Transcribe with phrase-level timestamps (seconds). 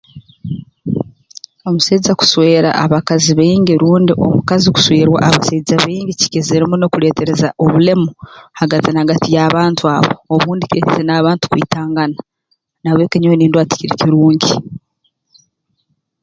[1.67, 8.09] Omusaija kuswera abakazi baingi rundi omukazi keswerwa abasaija baingi kikizire muno kuleetereza obulemu
[8.59, 12.17] hagati na hagati y'abantu abo obundi kireetiire n'abantu okwitangana
[12.81, 14.51] na habw'eki nyowe nindora tikiri kirungi